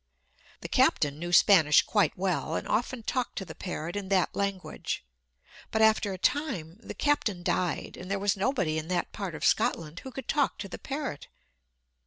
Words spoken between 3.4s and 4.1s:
the parrot in